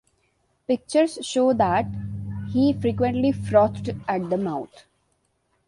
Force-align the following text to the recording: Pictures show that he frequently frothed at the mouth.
Pictures 0.65 1.19
show 1.21 1.53
that 1.53 1.85
he 2.49 2.73
frequently 2.73 3.31
frothed 3.31 3.89
at 4.07 4.31
the 4.31 4.37
mouth. 4.39 4.85